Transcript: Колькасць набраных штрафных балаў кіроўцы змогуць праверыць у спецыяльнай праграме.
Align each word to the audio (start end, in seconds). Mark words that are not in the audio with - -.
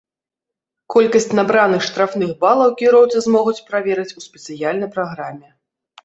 Колькасць 0.93 1.27
набраных 1.39 1.81
штрафных 1.87 2.31
балаў 2.43 2.73
кіроўцы 2.81 3.17
змогуць 3.25 3.61
праверыць 3.67 4.15
у 4.21 4.25
спецыяльнай 4.27 4.89
праграме. 4.97 5.53